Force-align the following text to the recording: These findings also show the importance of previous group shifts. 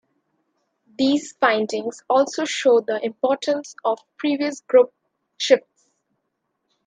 These 0.97 1.33
findings 1.33 2.03
also 2.09 2.43
show 2.43 2.81
the 2.81 2.99
importance 3.05 3.75
of 3.85 3.99
previous 4.17 4.61
group 4.61 4.91
shifts. 5.37 5.89